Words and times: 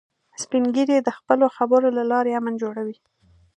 سپین 0.43 0.63
ږیری 0.75 0.97
د 1.03 1.09
خپلو 1.17 1.45
خبرو 1.57 1.87
له 1.97 2.03
لارې 2.11 2.31
امن 2.39 2.53
جوړوي 2.61 2.97